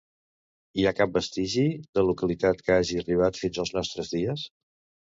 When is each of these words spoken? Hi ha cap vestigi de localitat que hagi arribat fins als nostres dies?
Hi 0.83 0.87
ha 0.87 0.93
cap 0.99 1.13
vestigi 1.17 1.67
de 1.99 2.05
localitat 2.09 2.65
que 2.65 2.77
hagi 2.79 3.01
arribat 3.05 3.43
fins 3.45 3.65
als 3.67 3.79
nostres 3.79 4.15
dies? 4.19 4.53